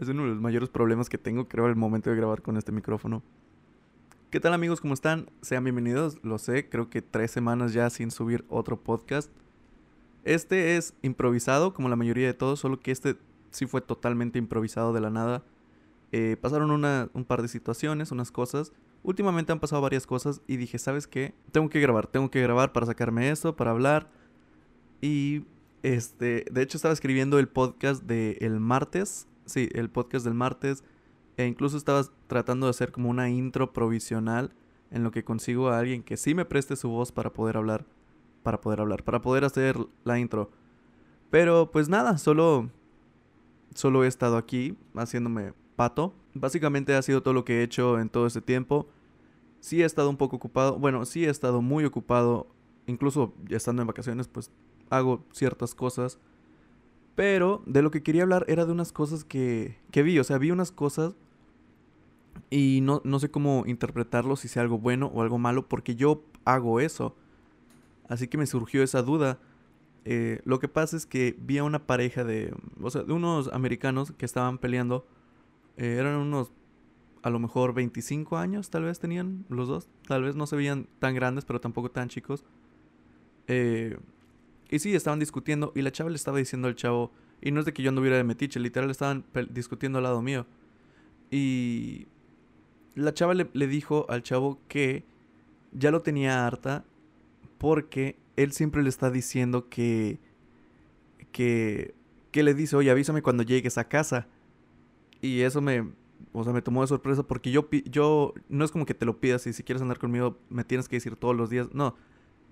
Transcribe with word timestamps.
Es 0.00 0.08
uno 0.08 0.22
de 0.22 0.30
los 0.30 0.40
mayores 0.40 0.70
problemas 0.70 1.10
que 1.10 1.18
tengo, 1.18 1.46
creo, 1.46 1.66
al 1.66 1.76
momento 1.76 2.08
de 2.08 2.16
grabar 2.16 2.40
con 2.40 2.56
este 2.56 2.72
micrófono. 2.72 3.22
¿Qué 4.30 4.40
tal 4.40 4.54
amigos? 4.54 4.80
¿Cómo 4.80 4.94
están? 4.94 5.28
Sean 5.42 5.62
bienvenidos. 5.62 6.16
Lo 6.22 6.38
sé, 6.38 6.70
creo 6.70 6.88
que 6.88 7.02
tres 7.02 7.32
semanas 7.32 7.74
ya 7.74 7.90
sin 7.90 8.10
subir 8.10 8.46
otro 8.48 8.80
podcast. 8.80 9.30
Este 10.24 10.78
es 10.78 10.94
improvisado, 11.02 11.74
como 11.74 11.90
la 11.90 11.96
mayoría 11.96 12.26
de 12.26 12.32
todos, 12.32 12.60
solo 12.60 12.80
que 12.80 12.92
este 12.92 13.16
sí 13.50 13.66
fue 13.66 13.82
totalmente 13.82 14.38
improvisado 14.38 14.94
de 14.94 15.02
la 15.02 15.10
nada. 15.10 15.44
Eh, 16.12 16.38
pasaron 16.40 16.70
un 16.70 17.24
par 17.26 17.42
de 17.42 17.48
situaciones, 17.48 18.10
unas 18.10 18.32
cosas. 18.32 18.72
Últimamente 19.02 19.52
han 19.52 19.60
pasado 19.60 19.82
varias 19.82 20.06
cosas 20.06 20.40
y 20.46 20.56
dije, 20.56 20.78
¿sabes 20.78 21.06
qué? 21.06 21.34
Tengo 21.52 21.68
que 21.68 21.78
grabar, 21.78 22.06
tengo 22.06 22.30
que 22.30 22.40
grabar 22.40 22.72
para 22.72 22.86
sacarme 22.86 23.28
esto, 23.28 23.54
para 23.54 23.72
hablar. 23.72 24.08
Y 25.02 25.44
este, 25.82 26.46
de 26.50 26.62
hecho 26.62 26.78
estaba 26.78 26.94
escribiendo 26.94 27.38
el 27.38 27.48
podcast 27.48 28.04
del 28.04 28.60
martes 28.60 29.26
sí, 29.50 29.68
el 29.72 29.90
podcast 29.90 30.24
del 30.24 30.34
martes. 30.34 30.84
E 31.36 31.46
incluso 31.46 31.76
estaba 31.76 32.04
tratando 32.26 32.66
de 32.66 32.70
hacer 32.70 32.92
como 32.92 33.08
una 33.08 33.30
intro 33.30 33.72
provisional 33.72 34.52
en 34.90 35.04
lo 35.04 35.10
que 35.10 35.24
consigo 35.24 35.68
a 35.68 35.78
alguien 35.78 36.02
que 36.02 36.16
sí 36.16 36.34
me 36.34 36.44
preste 36.44 36.76
su 36.76 36.88
voz 36.88 37.12
para 37.12 37.32
poder 37.32 37.56
hablar. 37.56 37.86
Para 38.42 38.60
poder 38.60 38.80
hablar, 38.80 39.04
para 39.04 39.20
poder 39.20 39.44
hacer 39.44 39.76
la 40.04 40.18
intro. 40.18 40.50
Pero 41.30 41.70
pues 41.70 41.88
nada, 41.88 42.18
solo. 42.18 42.70
Solo 43.74 44.04
he 44.04 44.08
estado 44.08 44.36
aquí 44.36 44.76
haciéndome 44.96 45.52
pato. 45.76 46.12
Básicamente 46.34 46.94
ha 46.94 47.02
sido 47.02 47.22
todo 47.22 47.34
lo 47.34 47.44
que 47.44 47.60
he 47.60 47.62
hecho 47.62 48.00
en 48.00 48.08
todo 48.08 48.26
este 48.26 48.40
tiempo. 48.40 48.88
Sí 49.60 49.82
he 49.82 49.84
estado 49.84 50.10
un 50.10 50.16
poco 50.16 50.36
ocupado. 50.36 50.78
Bueno, 50.78 51.04
sí 51.04 51.24
he 51.24 51.30
estado 51.30 51.62
muy 51.62 51.84
ocupado. 51.84 52.48
Incluso 52.86 53.34
estando 53.48 53.82
en 53.82 53.88
vacaciones, 53.88 54.26
pues 54.26 54.50
hago 54.90 55.24
ciertas 55.32 55.74
cosas. 55.74 56.18
Pero 57.14 57.62
de 57.66 57.82
lo 57.82 57.90
que 57.90 58.02
quería 58.02 58.22
hablar 58.22 58.44
era 58.48 58.64
de 58.66 58.72
unas 58.72 58.92
cosas 58.92 59.24
que, 59.24 59.78
que 59.90 60.02
vi. 60.02 60.18
O 60.18 60.24
sea, 60.24 60.38
vi 60.38 60.50
unas 60.50 60.72
cosas 60.72 61.14
y 62.50 62.80
no, 62.82 63.00
no 63.04 63.18
sé 63.18 63.30
cómo 63.30 63.64
interpretarlo, 63.66 64.36
si 64.36 64.48
sea 64.48 64.62
algo 64.62 64.78
bueno 64.78 65.06
o 65.14 65.22
algo 65.22 65.38
malo, 65.38 65.68
porque 65.68 65.94
yo 65.94 66.24
hago 66.44 66.80
eso. 66.80 67.14
Así 68.08 68.26
que 68.26 68.38
me 68.38 68.46
surgió 68.46 68.82
esa 68.82 69.02
duda. 69.02 69.38
Eh, 70.04 70.40
lo 70.44 70.58
que 70.58 70.68
pasa 70.68 70.96
es 70.96 71.06
que 71.06 71.36
vi 71.38 71.58
a 71.58 71.64
una 71.64 71.86
pareja 71.86 72.24
de, 72.24 72.54
o 72.80 72.90
sea, 72.90 73.02
unos 73.02 73.52
americanos 73.52 74.12
que 74.12 74.26
estaban 74.26 74.58
peleando. 74.58 75.06
Eh, 75.76 75.96
eran 75.98 76.16
unos, 76.16 76.52
a 77.22 77.30
lo 77.30 77.38
mejor 77.38 77.74
25 77.74 78.36
años, 78.36 78.70
tal 78.70 78.84
vez 78.84 78.98
tenían 78.98 79.44
los 79.48 79.68
dos. 79.68 79.88
Tal 80.08 80.22
vez 80.22 80.34
no 80.34 80.46
se 80.46 80.56
veían 80.56 80.88
tan 80.98 81.14
grandes, 81.14 81.44
pero 81.44 81.60
tampoco 81.60 81.90
tan 81.90 82.08
chicos. 82.08 82.44
Eh, 83.46 83.96
y 84.70 84.78
sí, 84.78 84.94
estaban 84.94 85.18
discutiendo 85.18 85.72
y 85.74 85.82
la 85.82 85.90
chava 85.90 86.10
le 86.10 86.16
estaba 86.16 86.38
diciendo 86.38 86.68
al 86.68 86.76
chavo, 86.76 87.10
y 87.42 87.50
no 87.50 87.60
es 87.60 87.66
de 87.66 87.72
que 87.72 87.82
yo 87.82 87.88
anduviera 87.88 88.16
de 88.16 88.24
metiche, 88.24 88.60
literal 88.60 88.90
estaban 88.90 89.24
discutiendo 89.50 89.98
al 89.98 90.04
lado 90.04 90.22
mío. 90.22 90.46
Y 91.30 92.06
la 92.94 93.12
chava 93.12 93.34
le, 93.34 93.66
dijo 93.66 94.06
al 94.08 94.22
chavo 94.22 94.60
que 94.68 95.04
ya 95.72 95.90
lo 95.90 96.02
tenía 96.02 96.46
harta 96.46 96.84
porque 97.58 98.16
él 98.36 98.52
siempre 98.52 98.82
le 98.82 98.88
está 98.88 99.10
diciendo 99.10 99.68
que, 99.68 100.18
que, 101.32 101.94
que 102.30 102.42
le 102.42 102.54
dice, 102.54 102.76
oye, 102.76 102.90
avísame 102.90 103.22
cuando 103.22 103.42
llegues 103.42 103.76
a 103.76 103.88
casa. 103.88 104.28
Y 105.20 105.40
eso 105.40 105.60
me, 105.60 105.90
o 106.32 106.44
sea, 106.44 106.52
me 106.52 106.62
tomó 106.62 106.82
de 106.82 106.88
sorpresa 106.88 107.22
porque 107.22 107.50
yo, 107.50 107.68
yo, 107.86 108.34
no 108.48 108.64
es 108.64 108.70
como 108.70 108.86
que 108.86 108.94
te 108.94 109.04
lo 109.04 109.20
pidas 109.20 109.46
y 109.46 109.52
si 109.52 109.62
quieres 109.62 109.82
andar 109.82 109.98
conmigo 109.98 110.38
me 110.48 110.64
tienes 110.64 110.88
que 110.88 110.96
decir 110.96 111.16
todos 111.16 111.36
los 111.36 111.50
días, 111.50 111.68
no, 111.72 111.96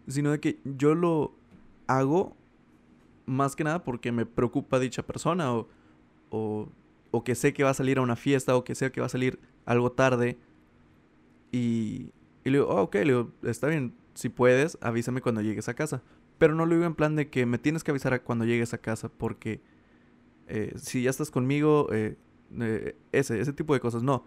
sino 0.06 0.30
de 0.30 0.40
que 0.40 0.58
yo 0.64 0.94
lo, 0.94 1.34
hago 1.88 2.36
más 3.26 3.56
que 3.56 3.64
nada 3.64 3.82
porque 3.82 4.12
me 4.12 4.24
preocupa 4.24 4.78
dicha 4.78 5.02
persona 5.02 5.52
o, 5.52 5.68
o, 6.30 7.24
que 7.24 7.34
sé 7.34 7.52
que 7.52 7.64
va 7.64 7.70
a 7.70 7.74
salir 7.74 7.98
a 7.98 8.02
una 8.02 8.16
fiesta 8.16 8.56
o 8.56 8.64
que 8.64 8.74
sé 8.74 8.92
que 8.92 9.00
va 9.00 9.06
a 9.06 9.10
salir 9.10 9.40
algo 9.66 9.90
tarde. 9.90 10.38
Y, 11.50 12.12
y 12.44 12.50
le 12.50 12.58
digo, 12.58 12.68
oh, 12.68 12.82
ok, 12.82 12.94
le 12.94 13.04
digo, 13.04 13.32
está 13.42 13.66
bien, 13.66 13.94
si 14.14 14.28
puedes, 14.28 14.78
avísame 14.80 15.20
cuando 15.20 15.40
llegues 15.40 15.68
a 15.68 15.74
casa. 15.74 16.02
Pero 16.38 16.54
no 16.54 16.66
lo 16.66 16.74
digo 16.74 16.86
en 16.86 16.94
plan 16.94 17.16
de 17.16 17.28
que 17.28 17.46
me 17.46 17.58
tienes 17.58 17.82
que 17.82 17.90
avisar 17.90 18.22
cuando 18.22 18.44
llegues 18.44 18.72
a 18.72 18.78
casa 18.78 19.08
porque 19.08 19.60
eh, 20.46 20.72
si 20.76 21.02
ya 21.02 21.10
estás 21.10 21.30
conmigo, 21.30 21.88
eh, 21.92 22.16
eh, 22.60 22.96
ese, 23.12 23.40
ese 23.40 23.52
tipo 23.52 23.74
de 23.74 23.80
cosas, 23.80 24.02
no. 24.02 24.24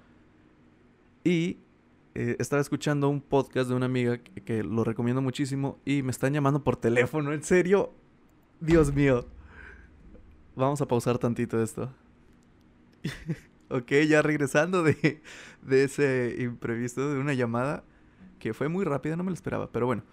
Y 1.23 1.57
eh, 2.13 2.35
estaba 2.39 2.61
escuchando 2.61 3.07
un 3.07 3.21
podcast 3.21 3.69
de 3.69 3.75
una 3.75 3.85
amiga 3.85 4.17
que, 4.17 4.63
lo 4.63 4.83
recomiendo 4.83 5.21
muchísimo 5.21 5.79
y 5.85 6.03
me 6.03 6.11
están 6.11 6.33
llamando 6.33 6.63
por 6.63 6.75
teléfono, 6.75 7.31
en 7.33 7.43
serio. 7.43 7.93
Dios 8.59 8.93
mío. 8.93 9.25
Vamos 10.55 10.81
a 10.81 10.87
pausar 10.87 11.17
tantito 11.17 11.61
esto. 11.63 11.93
ok, 13.69 13.91
ya 14.07 14.21
regresando 14.21 14.83
de, 14.83 15.21
de 15.61 15.83
ese 15.85 16.35
imprevisto, 16.39 17.13
de 17.13 17.19
una 17.19 17.33
llamada 17.33 17.83
que 18.39 18.53
fue 18.53 18.67
muy 18.67 18.83
rápida, 18.83 19.15
no 19.15 19.23
me 19.23 19.29
lo 19.29 19.35
esperaba, 19.35 19.71
pero 19.71 19.85
bueno. 19.85 20.03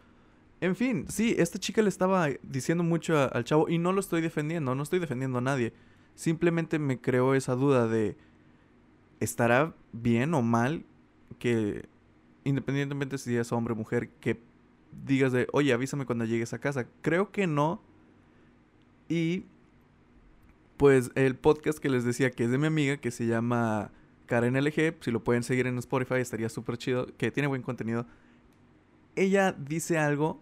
En 0.61 0.75
fin, 0.77 1.07
sí, 1.09 1.35
esta 1.39 1.59
chica 1.59 1.83
le 1.83 1.89
estaba 1.89 2.29
diciendo 2.43 2.83
mucho 2.83 3.33
al 3.33 3.45
chavo 3.45 3.69
y 3.69 3.79
no 3.79 3.93
lo 3.93 4.01
estoy 4.01 4.21
defendiendo, 4.21 4.75
no 4.75 4.83
estoy 4.83 4.99
defendiendo 4.99 5.39
a 5.39 5.41
nadie. 5.41 5.73
Simplemente 6.15 6.79
me 6.79 7.01
creó 7.01 7.35
esa 7.35 7.55
duda 7.55 7.87
de, 7.87 8.17
¿estará 9.21 9.75
bien 9.93 10.35
o 10.35 10.43
mal 10.43 10.85
que 11.39 11.87
independientemente 12.45 13.19
si 13.19 13.37
es 13.37 13.53
hombre 13.53 13.73
o 13.73 13.77
mujer, 13.77 14.09
que 14.21 14.41
digas 15.07 15.33
de, 15.33 15.47
oye, 15.53 15.73
avísame 15.73 16.07
cuando 16.07 16.25
llegues 16.25 16.53
a 16.53 16.59
casa. 16.59 16.87
Creo 17.03 17.31
que 17.31 17.47
no. 17.47 17.83
Y 19.09 19.45
pues 20.77 21.11
el 21.15 21.35
podcast 21.35 21.79
que 21.79 21.89
les 21.89 22.05
decía 22.05 22.31
que 22.31 22.45
es 22.45 22.51
de 22.51 22.59
mi 22.59 22.67
amiga, 22.67 22.97
que 22.99 23.11
se 23.11 23.27
llama 23.27 23.91
Karen 24.27 24.55
LG, 24.57 24.97
si 25.01 25.11
lo 25.11 25.25
pueden 25.25 25.43
seguir 25.43 25.67
en 25.67 25.79
Spotify 25.79 26.17
estaría 26.17 26.49
súper 26.49 26.79
chido, 26.79 27.07
que 27.17 27.31
tiene 27.31 27.49
buen 27.49 27.63
contenido. 27.63 28.07
Ella 29.17 29.53
dice 29.53 29.99
algo 29.99 30.41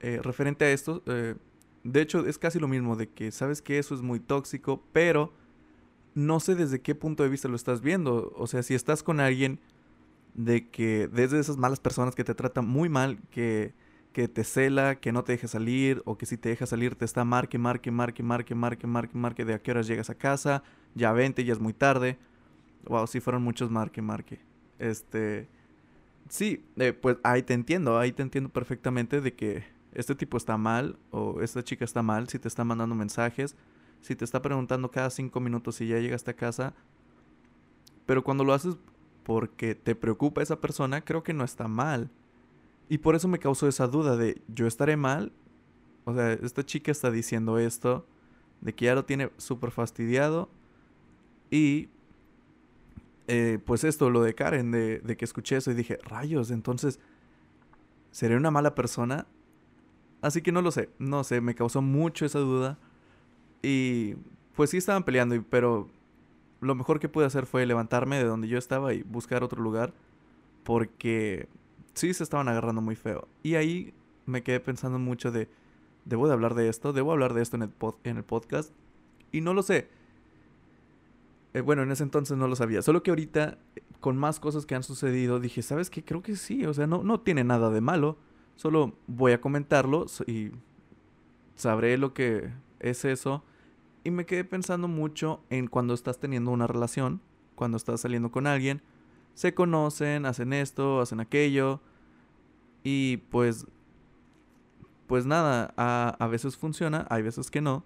eh, 0.00 0.20
referente 0.22 0.66
a 0.66 0.70
esto. 0.70 1.02
Eh, 1.06 1.34
de 1.82 2.00
hecho, 2.00 2.26
es 2.26 2.38
casi 2.38 2.58
lo 2.58 2.68
mismo, 2.68 2.96
de 2.96 3.08
que 3.08 3.30
sabes 3.30 3.62
que 3.62 3.78
eso 3.78 3.94
es 3.94 4.02
muy 4.02 4.20
tóxico, 4.20 4.82
pero 4.92 5.32
no 6.14 6.40
sé 6.40 6.54
desde 6.54 6.80
qué 6.80 6.94
punto 6.94 7.22
de 7.22 7.28
vista 7.28 7.48
lo 7.48 7.56
estás 7.56 7.80
viendo. 7.80 8.32
O 8.36 8.46
sea, 8.46 8.62
si 8.62 8.74
estás 8.74 9.02
con 9.02 9.20
alguien 9.20 9.60
de 10.34 10.68
que 10.68 11.08
desde 11.08 11.38
esas 11.38 11.56
malas 11.56 11.80
personas 11.80 12.14
que 12.14 12.24
te 12.24 12.34
tratan 12.34 12.66
muy 12.66 12.88
mal, 12.88 13.18
que, 13.30 13.72
que 14.12 14.28
te 14.28 14.44
cela, 14.44 14.96
que 14.96 15.12
no 15.12 15.24
te 15.24 15.32
deja 15.32 15.48
salir, 15.48 16.02
o 16.04 16.18
que 16.18 16.26
si 16.26 16.36
te 16.36 16.48
deja 16.48 16.66
salir 16.66 16.96
te 16.96 17.04
está 17.04 17.24
marque, 17.24 17.58
marque, 17.58 17.90
marque, 17.90 18.22
marque, 18.22 18.54
marque, 18.54 18.86
marque, 18.86 19.16
marque 19.16 19.44
de 19.44 19.54
a 19.54 19.62
qué 19.62 19.70
horas 19.70 19.86
llegas 19.86 20.10
a 20.10 20.16
casa, 20.16 20.62
ya 20.94 21.12
vente, 21.12 21.44
ya 21.44 21.52
es 21.52 21.60
muy 21.60 21.72
tarde. 21.72 22.18
Wow, 22.86 23.06
sí 23.06 23.20
fueron 23.20 23.42
muchos 23.42 23.70
marque, 23.70 24.02
marque. 24.02 24.40
Este, 24.78 25.48
sí, 26.28 26.64
eh, 26.76 26.92
pues 26.92 27.16
ahí 27.22 27.42
te 27.42 27.54
entiendo, 27.54 27.98
ahí 27.98 28.12
te 28.12 28.22
entiendo 28.22 28.50
perfectamente 28.50 29.20
de 29.20 29.34
que 29.34 29.64
este 29.92 30.14
tipo 30.16 30.36
está 30.36 30.56
mal 30.58 30.98
o 31.10 31.40
esta 31.40 31.62
chica 31.62 31.84
está 31.84 32.02
mal 32.02 32.28
si 32.28 32.38
te 32.38 32.48
está 32.48 32.64
mandando 32.64 32.96
mensajes, 32.96 33.56
si 34.00 34.16
te 34.16 34.24
está 34.24 34.42
preguntando 34.42 34.90
cada 34.90 35.08
cinco 35.10 35.38
minutos 35.40 35.76
si 35.76 35.86
ya 35.86 35.98
llegaste 35.98 36.32
a 36.32 36.34
casa. 36.34 36.74
Pero 38.04 38.22
cuando 38.22 38.44
lo 38.44 38.52
haces 38.52 38.76
porque 39.24 39.74
te 39.74 39.94
preocupa 39.94 40.42
esa 40.42 40.60
persona, 40.60 41.04
creo 41.04 41.22
que 41.22 41.32
no 41.32 41.44
está 41.44 41.66
mal. 41.66 42.10
Y 42.88 42.98
por 42.98 43.14
eso 43.14 43.26
me 43.26 43.38
causó 43.38 43.66
esa 43.66 43.88
duda 43.88 44.16
de, 44.16 44.42
¿yo 44.48 44.66
estaré 44.66 44.96
mal? 44.96 45.32
O 46.04 46.14
sea, 46.14 46.32
esta 46.34 46.64
chica 46.64 46.92
está 46.92 47.10
diciendo 47.10 47.58
esto, 47.58 48.06
de 48.60 48.74
que 48.74 48.84
ya 48.84 48.94
lo 48.94 49.04
tiene 49.04 49.30
súper 49.38 49.70
fastidiado. 49.70 50.50
Y 51.50 51.88
eh, 53.26 53.58
pues 53.64 53.84
esto, 53.84 54.10
lo 54.10 54.22
de 54.22 54.34
Karen, 54.34 54.70
de, 54.70 55.00
de, 55.00 55.16
que 55.16 55.24
escuché 55.24 55.56
eso 55.56 55.70
y 55.70 55.74
dije, 55.74 55.98
rayos, 56.04 56.50
entonces, 56.50 57.00
¿seré 58.10 58.36
una 58.36 58.50
mala 58.50 58.74
persona? 58.74 59.26
Así 60.20 60.42
que 60.42 60.52
no 60.52 60.62
lo 60.62 60.70
sé, 60.70 60.90
no 60.98 61.24
sé, 61.24 61.40
me 61.40 61.54
causó 61.54 61.80
mucho 61.80 62.26
esa 62.26 62.38
duda. 62.38 62.78
Y 63.62 64.14
pues 64.54 64.70
sí 64.70 64.76
estaban 64.76 65.04
peleando, 65.04 65.42
pero 65.48 65.88
lo 66.64 66.74
mejor 66.74 66.98
que 66.98 67.08
pude 67.08 67.26
hacer 67.26 67.46
fue 67.46 67.66
levantarme 67.66 68.16
de 68.16 68.24
donde 68.24 68.48
yo 68.48 68.58
estaba 68.58 68.94
y 68.94 69.02
buscar 69.02 69.42
otro 69.44 69.62
lugar. 69.62 69.92
Porque 70.64 71.48
sí 71.92 72.12
se 72.14 72.24
estaban 72.24 72.48
agarrando 72.48 72.80
muy 72.80 72.96
feo. 72.96 73.28
Y 73.42 73.54
ahí 73.54 73.94
me 74.26 74.42
quedé 74.42 74.60
pensando 74.60 74.98
mucho 74.98 75.30
de, 75.30 75.48
debo 76.04 76.26
de 76.26 76.32
hablar 76.32 76.54
de 76.54 76.68
esto, 76.68 76.92
debo 76.92 77.12
hablar 77.12 77.34
de 77.34 77.42
esto 77.42 77.56
en 77.56 77.62
el, 77.62 77.70
en 78.04 78.16
el 78.16 78.24
podcast. 78.24 78.72
Y 79.30 79.40
no 79.40 79.52
lo 79.52 79.62
sé. 79.62 79.88
Eh, 81.52 81.60
bueno, 81.60 81.82
en 81.82 81.92
ese 81.92 82.02
entonces 82.02 82.36
no 82.36 82.48
lo 82.48 82.56
sabía. 82.56 82.82
Solo 82.82 83.02
que 83.02 83.10
ahorita, 83.10 83.58
con 84.00 84.16
más 84.16 84.40
cosas 84.40 84.64
que 84.64 84.74
han 84.74 84.82
sucedido, 84.82 85.40
dije, 85.40 85.62
¿sabes 85.62 85.90
qué? 85.90 86.02
Creo 86.02 86.22
que 86.22 86.36
sí. 86.36 86.64
O 86.64 86.72
sea, 86.72 86.86
no, 86.86 87.02
no 87.02 87.20
tiene 87.20 87.44
nada 87.44 87.70
de 87.70 87.80
malo. 87.80 88.16
Solo 88.56 88.94
voy 89.06 89.32
a 89.32 89.40
comentarlo 89.40 90.06
y 90.26 90.52
sabré 91.56 91.98
lo 91.98 92.14
que 92.14 92.50
es 92.80 93.04
eso 93.04 93.44
y 94.04 94.10
me 94.10 94.26
quedé 94.26 94.44
pensando 94.44 94.86
mucho 94.86 95.42
en 95.50 95.66
cuando 95.66 95.94
estás 95.94 96.20
teniendo 96.20 96.50
una 96.50 96.66
relación, 96.66 97.20
cuando 97.54 97.76
estás 97.76 98.02
saliendo 98.02 98.30
con 98.30 98.46
alguien, 98.46 98.82
se 99.34 99.54
conocen, 99.54 100.26
hacen 100.26 100.52
esto, 100.52 101.00
hacen 101.00 101.20
aquello. 101.20 101.80
Y 102.82 103.16
pues, 103.30 103.66
pues 105.06 105.24
nada, 105.24 105.72
a, 105.76 106.16
a 106.18 106.26
veces 106.28 106.56
funciona, 106.56 107.06
hay 107.08 107.22
veces 107.22 107.50
que 107.50 107.62
no. 107.62 107.82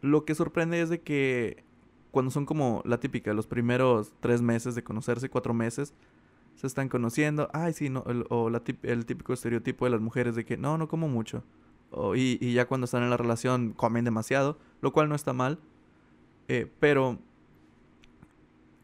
Lo 0.00 0.24
que 0.24 0.34
sorprende 0.34 0.80
es 0.80 0.88
de 0.88 1.02
que 1.02 1.62
cuando 2.10 2.30
son 2.30 2.46
como 2.46 2.82
la 2.86 2.98
típica, 2.98 3.34
los 3.34 3.46
primeros 3.46 4.14
tres 4.20 4.40
meses 4.40 4.74
de 4.74 4.82
conocerse, 4.82 5.28
cuatro 5.28 5.54
meses, 5.54 5.94
se 6.56 6.66
están 6.66 6.88
conociendo, 6.88 7.48
ay, 7.52 7.72
sí, 7.72 7.88
no, 7.88 8.04
o 8.28 8.50
la, 8.50 8.62
el 8.82 9.06
típico 9.06 9.32
estereotipo 9.32 9.84
de 9.84 9.92
las 9.92 10.00
mujeres 10.00 10.34
de 10.34 10.44
que 10.44 10.56
no, 10.56 10.76
no 10.78 10.88
como 10.88 11.08
mucho. 11.08 11.44
Y, 12.14 12.38
y, 12.40 12.52
ya 12.52 12.66
cuando 12.66 12.84
están 12.84 13.02
en 13.02 13.10
la 13.10 13.16
relación 13.16 13.72
comen 13.72 14.04
demasiado, 14.04 14.58
lo 14.80 14.92
cual 14.92 15.08
no 15.08 15.14
está 15.14 15.32
mal. 15.32 15.58
Eh, 16.48 16.70
pero 16.80 17.18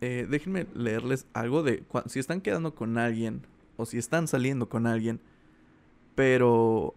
eh, 0.00 0.26
déjenme 0.29 0.67
leerles 0.75 1.26
algo 1.32 1.62
de 1.62 1.85
si 2.06 2.19
están 2.19 2.41
quedando 2.41 2.75
con 2.75 2.99
alguien 2.99 3.47
o 3.76 3.87
si 3.87 3.99
están 3.99 4.29
saliendo 4.29 4.69
con 4.69 4.87
alguien, 4.87 5.20
pero 6.14 6.94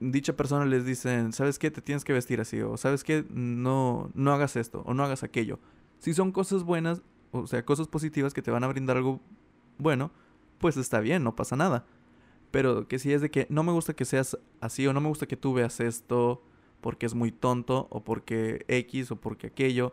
dicha 0.00 0.36
persona 0.36 0.64
les 0.66 0.84
dicen, 0.84 1.32
¿sabes 1.32 1.58
qué? 1.58 1.70
Te 1.70 1.82
tienes 1.82 2.04
que 2.04 2.12
vestir 2.12 2.40
así, 2.40 2.60
o 2.60 2.76
¿sabes 2.76 3.02
qué? 3.02 3.24
No, 3.30 4.10
no 4.14 4.32
hagas 4.32 4.56
esto, 4.56 4.82
o 4.86 4.94
no 4.94 5.02
hagas 5.04 5.22
aquello. 5.22 5.58
Si 5.98 6.14
son 6.14 6.30
cosas 6.32 6.62
buenas, 6.62 7.02
o 7.32 7.46
sea, 7.46 7.64
cosas 7.64 7.88
positivas 7.88 8.32
que 8.32 8.42
te 8.42 8.50
van 8.50 8.64
a 8.64 8.68
brindar 8.68 8.98
algo 8.98 9.20
bueno, 9.78 10.10
pues 10.58 10.76
está 10.76 11.00
bien, 11.00 11.24
no 11.24 11.34
pasa 11.34 11.56
nada. 11.56 11.86
Pero 12.50 12.88
que 12.88 12.98
si 12.98 13.12
es 13.12 13.20
de 13.20 13.30
que 13.30 13.46
no 13.50 13.62
me 13.62 13.72
gusta 13.72 13.94
que 13.94 14.04
seas 14.04 14.38
así, 14.60 14.86
o 14.86 14.92
no 14.92 15.00
me 15.00 15.08
gusta 15.08 15.26
que 15.26 15.36
tú 15.36 15.52
veas 15.52 15.80
esto 15.80 16.42
porque 16.80 17.06
es 17.06 17.14
muy 17.14 17.32
tonto, 17.32 17.88
o 17.90 18.04
porque 18.04 18.64
X, 18.68 19.10
o 19.10 19.16
porque 19.16 19.48
aquello, 19.48 19.92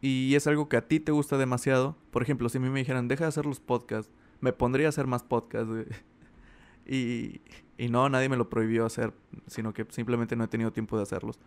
y 0.00 0.34
es 0.34 0.46
algo 0.46 0.68
que 0.68 0.76
a 0.76 0.86
ti 0.86 1.00
te 1.00 1.12
gusta 1.12 1.38
demasiado, 1.38 1.96
por 2.10 2.22
ejemplo, 2.22 2.48
si 2.48 2.58
a 2.58 2.60
mí 2.60 2.68
me 2.70 2.78
dijeran, 2.80 3.08
deja 3.08 3.24
de 3.24 3.28
hacer 3.28 3.46
los 3.46 3.60
podcasts, 3.60 4.12
me 4.40 4.52
pondría 4.52 4.86
a 4.86 4.88
hacer 4.90 5.06
más 5.06 5.22
podcasts, 5.22 5.72
y, 6.86 7.40
y 7.76 7.88
no, 7.88 8.08
nadie 8.08 8.28
me 8.28 8.36
lo 8.36 8.48
prohibió 8.48 8.84
hacer, 8.84 9.12
sino 9.46 9.72
que 9.72 9.86
simplemente 9.90 10.36
no 10.36 10.44
he 10.44 10.48
tenido 10.48 10.72
tiempo 10.72 10.96
de 10.96 11.02
hacerlos. 11.02 11.38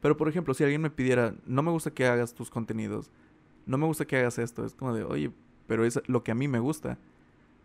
Pero 0.00 0.16
por 0.16 0.28
ejemplo, 0.28 0.54
si 0.54 0.64
alguien 0.64 0.80
me 0.80 0.90
pidiera, 0.90 1.34
no 1.46 1.62
me 1.62 1.70
gusta 1.70 1.92
que 1.92 2.06
hagas 2.06 2.34
tus 2.34 2.50
contenidos, 2.50 3.10
no 3.66 3.78
me 3.78 3.86
gusta 3.86 4.06
que 4.06 4.16
hagas 4.16 4.38
esto, 4.38 4.64
es 4.64 4.74
como 4.74 4.94
de, 4.94 5.04
oye, 5.04 5.30
pero 5.66 5.84
es 5.84 6.00
lo 6.06 6.24
que 6.24 6.32
a 6.32 6.34
mí 6.34 6.48
me 6.48 6.58
gusta. 6.58 6.98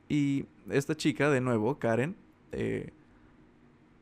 Y 0.07 0.45
esta 0.69 0.95
chica, 0.95 1.29
de 1.29 1.41
nuevo, 1.41 1.79
Karen, 1.79 2.15
eh, 2.51 2.91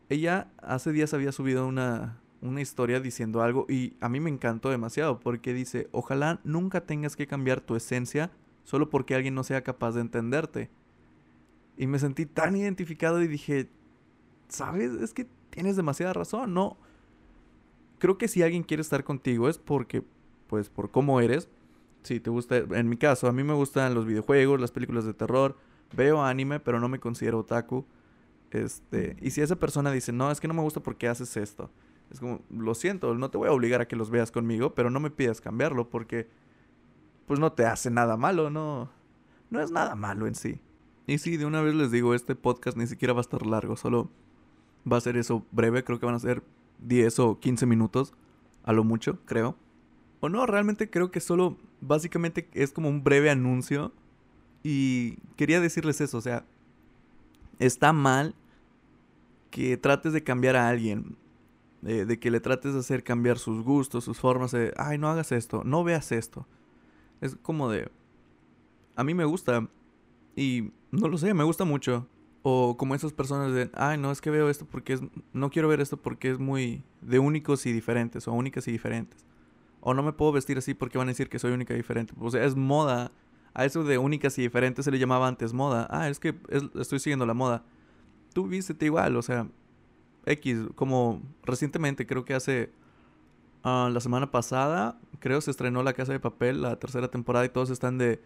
ella 0.09 0.47
hace 0.61 0.91
días 0.91 1.13
había 1.13 1.31
subido 1.31 1.67
una, 1.67 2.19
una 2.41 2.61
historia 2.61 2.99
diciendo 2.99 3.41
algo 3.41 3.65
y 3.69 3.93
a 4.01 4.09
mí 4.09 4.19
me 4.19 4.29
encantó 4.29 4.69
demasiado 4.69 5.19
porque 5.19 5.53
dice, 5.53 5.87
ojalá 5.91 6.39
nunca 6.43 6.81
tengas 6.81 7.15
que 7.15 7.25
cambiar 7.25 7.61
tu 7.61 7.75
esencia 7.75 8.31
solo 8.63 8.89
porque 8.89 9.15
alguien 9.15 9.33
no 9.33 9.43
sea 9.43 9.63
capaz 9.63 9.93
de 9.93 10.01
entenderte. 10.01 10.69
Y 11.77 11.87
me 11.87 11.99
sentí 11.99 12.25
tan 12.25 12.55
identificado 12.55 13.21
y 13.21 13.27
dije, 13.27 13.69
¿sabes? 14.49 14.91
Es 14.91 15.13
que 15.13 15.27
tienes 15.49 15.75
demasiada 15.75 16.13
razón, 16.13 16.53
¿no? 16.53 16.77
Creo 17.99 18.17
que 18.17 18.27
si 18.27 18.43
alguien 18.43 18.63
quiere 18.63 18.81
estar 18.81 19.03
contigo 19.03 19.49
es 19.49 19.57
porque, 19.57 20.03
pues, 20.47 20.69
por 20.69 20.91
cómo 20.91 21.21
eres. 21.21 21.47
Si 22.03 22.19
te 22.19 22.29
gusta, 22.29 22.57
en 22.57 22.89
mi 22.89 22.97
caso, 22.97 23.27
a 23.27 23.31
mí 23.31 23.43
me 23.43 23.53
gustan 23.53 23.95
los 23.95 24.05
videojuegos, 24.05 24.59
las 24.59 24.71
películas 24.71 25.05
de 25.05 25.13
terror, 25.13 25.57
veo 25.95 26.23
anime, 26.23 26.59
pero 26.59 26.79
no 26.79 26.89
me 26.89 26.99
considero 26.99 27.39
otaku. 27.39 27.85
Este, 28.51 29.17
y 29.21 29.31
si 29.31 29.41
esa 29.41 29.55
persona 29.55 29.91
dice, 29.91 30.11
no, 30.11 30.31
es 30.31 30.39
que 30.39 30.47
no 30.47 30.53
me 30.53 30.61
gusta 30.61 30.81
porque 30.81 31.07
haces 31.07 31.35
esto. 31.37 31.69
Es 32.11 32.19
como, 32.19 32.41
lo 32.51 32.75
siento, 32.75 33.15
no 33.15 33.29
te 33.29 33.37
voy 33.37 33.47
a 33.47 33.51
obligar 33.51 33.81
a 33.81 33.87
que 33.87 33.95
los 33.95 34.09
veas 34.09 34.31
conmigo, 34.31 34.75
pero 34.75 34.89
no 34.89 34.99
me 34.99 35.09
pidas 35.09 35.41
cambiarlo 35.41 35.89
porque, 35.89 36.27
pues 37.25 37.39
no 37.39 37.51
te 37.53 37.65
hace 37.65 37.89
nada 37.89 38.17
malo, 38.17 38.49
no, 38.49 38.91
no 39.49 39.61
es 39.61 39.71
nada 39.71 39.95
malo 39.95 40.27
en 40.27 40.35
sí. 40.35 40.59
Y 41.07 41.17
sí, 41.17 41.37
de 41.37 41.45
una 41.45 41.61
vez 41.61 41.73
les 41.73 41.91
digo, 41.91 42.13
este 42.13 42.35
podcast 42.35 42.77
ni 42.77 42.87
siquiera 42.87 43.13
va 43.13 43.19
a 43.19 43.21
estar 43.21 43.45
largo, 43.45 43.75
solo 43.75 44.09
va 44.89 44.97
a 44.97 45.01
ser 45.01 45.17
eso 45.17 45.45
breve, 45.51 45.83
creo 45.83 45.99
que 45.99 46.05
van 46.05 46.15
a 46.15 46.19
ser 46.19 46.43
10 46.79 47.19
o 47.19 47.39
15 47.39 47.65
minutos, 47.65 48.13
a 48.63 48.73
lo 48.73 48.83
mucho, 48.83 49.19
creo. 49.25 49.55
O 50.19 50.29
no, 50.29 50.45
realmente 50.45 50.89
creo 50.89 51.11
que 51.11 51.19
solo, 51.19 51.57
básicamente 51.81 52.47
es 52.53 52.71
como 52.71 52.89
un 52.89 53.03
breve 53.03 53.29
anuncio. 53.29 53.91
Y 54.63 55.17
quería 55.35 55.59
decirles 55.59 55.99
eso, 56.01 56.17
o 56.17 56.21
sea, 56.21 56.45
está 57.59 57.93
mal 57.93 58.33
que 59.51 59.77
trates 59.77 60.13
de 60.13 60.23
cambiar 60.23 60.55
a 60.55 60.69
alguien, 60.69 61.17
de, 61.81 62.17
que 62.17 62.31
le 62.31 62.39
trates 62.39 62.73
de 62.73 62.79
hacer 62.79 63.03
cambiar 63.03 63.37
sus 63.37 63.63
gustos, 63.63 64.05
sus 64.05 64.19
formas 64.19 64.51
de, 64.51 64.73
ay, 64.77 64.97
no 64.97 65.09
hagas 65.09 65.31
esto, 65.31 65.63
no 65.65 65.83
veas 65.83 66.11
esto. 66.11 66.47
Es 67.21 67.35
como 67.35 67.69
de, 67.69 67.89
a 68.95 69.03
mí 69.03 69.13
me 69.13 69.25
gusta 69.25 69.67
y 70.35 70.71
no 70.91 71.07
lo 71.07 71.17
sé, 71.17 71.33
me 71.33 71.43
gusta 71.43 71.65
mucho. 71.65 72.07
O 72.41 72.75
como 72.77 72.93
esas 72.93 73.13
personas 73.13 73.53
de, 73.53 73.69
ay, 73.73 73.97
no, 73.97 74.11
es 74.11 74.21
que 74.21 74.29
veo 74.29 74.49
esto 74.49 74.65
porque 74.65 74.93
es, 74.93 75.01
no 75.31 75.49
quiero 75.49 75.67
ver 75.67 75.79
esto 75.79 75.97
porque 75.97 76.29
es 76.29 76.39
muy 76.39 76.83
de 77.01 77.19
únicos 77.19 77.65
y 77.65 77.71
diferentes, 77.71 78.27
o 78.27 78.33
únicas 78.33 78.67
y 78.67 78.71
diferentes. 78.71 79.25
O 79.79 79.93
no 79.93 80.03
me 80.03 80.13
puedo 80.13 80.31
vestir 80.31 80.57
así 80.57 80.73
porque 80.73 80.97
van 80.97 81.07
a 81.07 81.11
decir 81.11 81.29
que 81.29 81.39
soy 81.39 81.51
única 81.51 81.73
y 81.73 81.77
diferente. 81.77 82.13
O 82.19 82.31
sea, 82.31 82.43
es 82.43 82.55
moda. 82.55 83.11
A 83.53 83.65
eso 83.65 83.83
de 83.83 83.97
únicas 83.97 84.37
y 84.37 84.41
diferentes 84.41 84.85
se 84.85 84.91
le 84.91 84.99
llamaba 84.99 85.27
antes 85.27 85.53
moda. 85.53 85.87
Ah, 85.91 86.09
es 86.09 86.19
que 86.19 86.35
estoy 86.79 86.99
siguiendo 86.99 87.25
la 87.25 87.33
moda. 87.33 87.63
Tú 88.33 88.47
vístete 88.47 88.85
igual, 88.85 89.15
o 89.15 89.21
sea, 89.21 89.47
X, 90.25 90.59
como 90.75 91.21
recientemente, 91.43 92.07
creo 92.07 92.25
que 92.25 92.33
hace 92.33 92.71
ah, 93.63 93.89
la 93.91 93.99
semana 93.99 94.31
pasada, 94.31 94.99
creo 95.19 95.39
se 95.41 95.51
estrenó 95.51 95.83
La 95.83 95.93
Casa 95.93 96.13
de 96.13 96.19
Papel, 96.19 96.61
la 96.61 96.77
tercera 96.77 97.09
temporada, 97.09 97.45
y 97.45 97.49
todos 97.49 97.69
están 97.69 97.97
de 97.97 98.21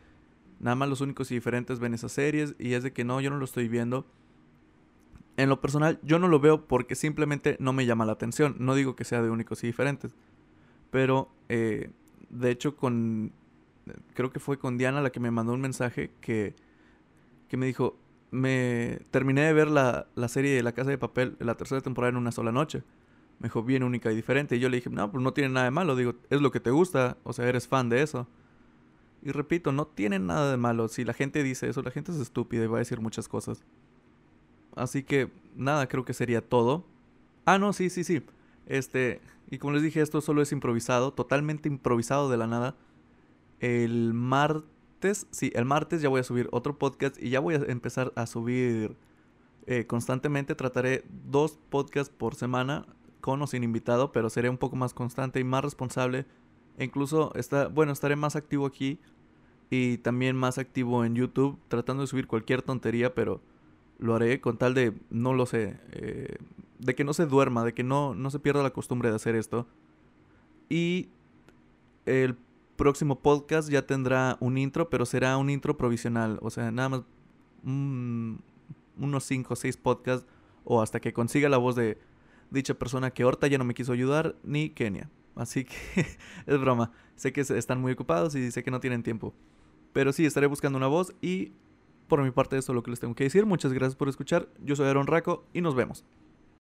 Nada 0.60 0.76
más 0.76 0.90
los 0.90 1.02
únicos 1.02 1.32
y 1.32 1.36
diferentes 1.36 1.80
ven 1.80 1.94
esas 1.94 2.12
series 2.12 2.56
y 2.58 2.74
es 2.74 2.84
de 2.84 2.92
que 2.92 3.04
no, 3.04 3.22
yo 3.22 3.30
no 3.30 3.38
lo 3.38 3.46
estoy 3.46 3.68
viendo. 3.68 4.06
En 5.38 5.50
lo 5.50 5.62
personal, 5.62 6.00
yo 6.02 6.18
no 6.18 6.28
lo 6.28 6.40
veo 6.40 6.66
porque 6.66 6.96
simplemente 6.96 7.58
no 7.60 7.74
me 7.74 7.86
llama 7.86 8.06
la 8.06 8.14
atención. 8.14 8.56
No 8.60 8.74
digo 8.74 8.96
que 8.96 9.06
sea 9.06 9.22
de 9.22 9.30
únicos 9.30 9.64
y 9.64 9.68
diferentes. 9.68 10.16
Pero, 10.90 11.30
eh, 11.50 11.92
de 12.30 12.50
hecho, 12.50 12.76
con... 12.76 13.32
Creo 14.13 14.31
que 14.31 14.39
fue 14.39 14.57
con 14.57 14.78
Diana 14.78 15.01
la 15.01 15.12
que 15.12 15.19
me 15.19 15.31
mandó 15.31 15.54
un 15.54 15.62
mensaje 15.62 16.12
que, 16.22 16.56
que 17.48 17.57
me 17.57 17.66
dijo, 17.66 17.98
me 18.31 19.00
terminé 19.12 19.42
de 19.42 19.54
ver 19.54 19.69
la, 19.69 20.07
la 20.16 20.28
serie 20.28 20.56
de 20.56 20.63
La 20.63 20.74
Casa 20.74 20.89
de 20.89 20.98
Papel, 20.98 21.36
la 21.39 21.56
tercera 21.56 21.81
temporada 21.81 22.12
en 22.12 22.18
una 22.18 22.31
sola 22.31 22.51
noche. 22.51 22.84
Me 23.39 23.48
dijo, 23.48 23.63
bien 23.63 23.84
única 23.84 24.12
y 24.12 24.16
diferente. 24.16 24.56
Y 24.56 24.60
yo 24.60 24.69
le 24.69 24.78
dije, 24.78 24.89
no, 24.89 25.12
pues 25.12 25.24
no 25.24 25.34
tiene 25.34 25.50
nada 25.50 25.66
de 25.66 25.72
malo. 25.72 25.95
Digo, 25.95 26.16
es 26.30 26.42
lo 26.42 26.51
que 26.51 26.60
te 26.60 26.72
gusta. 26.72 27.18
O 27.24 27.34
sea, 27.34 27.48
eres 27.48 27.68
fan 27.68 27.89
de 27.89 28.01
eso. 28.01 28.28
Y 29.22 29.31
repito, 29.31 29.72
no 29.72 29.86
tiene 29.86 30.19
nada 30.19 30.51
de 30.51 30.57
malo. 30.57 30.88
Si 30.88 31.04
la 31.04 31.13
gente 31.13 31.44
dice 31.44 31.69
eso, 31.69 31.81
la 31.81 31.92
gente 31.92 32.12
es 32.12 32.18
estúpida 32.18 32.63
y 32.63 32.68
va 32.68 32.78
a 32.78 32.80
decir 32.80 33.00
muchas 33.00 33.28
cosas. 33.28 33.63
Así 34.75 35.04
que 35.04 35.31
nada, 35.56 35.88
creo 35.88 36.06
que 36.06 36.13
sería 36.13 36.42
todo. 36.42 36.86
Ah, 37.45 37.57
no, 37.57 37.74
sí, 37.74 37.90
sí, 37.90 38.04
sí. 38.04 38.22
Este, 38.66 39.22
y 39.50 39.57
como 39.57 39.74
les 39.74 39.83
dije, 39.83 40.01
esto 40.01 40.22
solo 40.22 40.42
es 40.42 40.51
improvisado, 40.51 41.13
totalmente 41.13 41.69
improvisado 41.69 42.30
de 42.30 42.38
la 42.38 42.48
nada. 42.48 42.75
El 43.59 44.13
martes, 44.13 45.28
sí, 45.31 45.52
el 45.56 45.66
martes 45.66 46.02
ya 46.02 46.09
voy 46.09 46.19
a 46.19 46.23
subir 46.23 46.47
otro 46.52 46.78
podcast 46.78 47.21
y 47.21 47.30
ya 47.30 47.40
voy 47.40 47.56
a 47.56 47.57
empezar 47.68 48.14
a 48.16 48.26
subir 48.26 48.95
eh, 49.66 49.85
constantemente. 49.85 50.56
Trataré 50.56 51.04
dos 51.30 51.59
podcasts 51.69 52.14
por 52.16 52.35
semana, 52.35 52.85
con 53.21 53.42
o 53.42 53.47
sin 53.47 53.64
invitado, 53.64 54.11
pero 54.11 54.30
seré 54.30 54.49
un 54.49 54.57
poco 54.57 54.76
más 54.76 54.94
constante 54.94 55.40
y 55.40 55.44
más 55.44 55.64
responsable 55.64 56.26
e 56.78 56.85
incluso 56.85 57.33
está, 57.35 57.68
bueno, 57.68 57.92
estaré 57.92 58.16
más 58.16 58.35
activo 58.35 58.66
aquí 58.66 58.99
y 59.69 59.97
también 59.97 60.35
más 60.35 60.57
activo 60.57 61.04
en 61.04 61.16
YouTube, 61.16 61.57
tratando 61.68 62.02
de 62.02 62.07
subir 62.07 62.28
cualquier 62.28 62.61
tontería, 62.61 63.14
pero 63.14 63.42
lo 63.99 64.16
haré 64.16 64.40
con 64.40 64.57
tal 64.57 64.73
de, 64.73 64.94
no 65.09 65.33
lo 65.33 65.45
sé, 65.45 65.80
eh, 65.92 66.37
de 66.80 66.95
que 66.95 67.04
no 67.04 67.14
se 67.14 67.26
duerma, 67.26 67.66
de 67.66 67.73
que 67.73 67.83
no, 67.83 68.14
no 68.14 68.30
se 68.30 68.40
pierda 68.40 68.61
la 68.64 68.69
costumbre 68.69 69.09
de 69.09 69.16
hacer 69.16 69.35
esto. 69.35 69.68
Y 70.69 71.09
el 72.06 72.37
próximo 72.78 73.19
podcast 73.19 73.69
ya 73.69 73.86
tendrá 73.86 74.38
un 74.40 74.57
intro, 74.57 74.90
pero 74.90 75.06
será 75.06 75.36
un 75.38 75.50
intro 75.50 75.76
provisional, 75.76 76.40
o 76.42 76.50
sea, 76.50 76.72
nada 76.72 76.90
más 76.90 77.02
unos 77.64 79.24
5 79.24 79.54
o 79.54 79.57
6 79.57 79.78
podcasts 79.78 80.26
o 80.64 80.81
hasta 80.81 81.02
que 81.02 81.12
consiga 81.12 81.50
la 81.50 81.57
voz 81.57 81.76
de 81.76 81.98
dicha 82.50 82.74
persona 82.76 83.12
que 83.12 83.24
ahorita 83.24 83.48
ya 83.48 83.57
no 83.57 83.66
me 83.66 83.74
quiso 83.74 83.92
ayudar, 83.92 84.36
ni 84.44 84.69
Kenia. 84.69 85.10
Así 85.36 85.66
que 85.66 85.76
es 86.46 86.60
broma. 86.60 86.92
Sé 87.16 87.34
que 87.34 87.42
están 87.42 87.81
muy 87.81 87.92
ocupados 87.92 88.36
y 88.36 88.52
sé 88.52 88.64
que 88.64 88.72
no 88.72 88.80
tienen 88.80 89.04
tiempo. 89.04 89.34
Pero 89.94 90.14
sí, 90.14 90.26
estaré 90.26 90.48
buscando 90.48 90.78
una 90.78 90.88
voz 90.88 91.14
y 91.22 91.52
por 92.07 92.24
mi 92.24 92.31
parte 92.31 92.57
eso 92.57 92.72
es 92.72 92.76
lo 92.76 92.84
que 92.84 92.92
les 92.92 93.00
tengo 93.00 93.16
que 93.16 93.24
decir. 93.26 93.46
Muchas 93.46 93.74
gracias 93.74 93.96
por 93.96 94.10
escuchar. 94.10 94.50
Yo 94.64 94.76
soy 94.76 94.88
Aaron 94.88 95.07
Raco 95.07 95.46
y 95.54 95.62
nos 95.62 95.76
vemos. 95.76 96.06